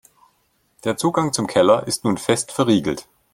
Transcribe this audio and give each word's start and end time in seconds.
Der 0.83 0.97
Zugang 0.97 1.31
zum 1.31 1.45
Keller 1.45 1.85
ist 1.85 2.05
nun 2.05 2.17
fest 2.17 2.51
verriegelt. 2.51 3.07